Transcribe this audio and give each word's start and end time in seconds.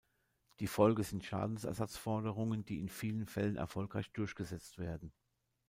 Die 0.59 0.65
Folge 0.65 1.03
sind 1.03 1.23
Schadenersatzforderungen, 1.25 2.65
die 2.65 2.79
in 2.79 2.89
vielen 2.89 3.27
Fällen 3.27 3.55
erfolgreich 3.55 4.11
durchgesetzt 4.13 4.79
werden. 4.79 5.13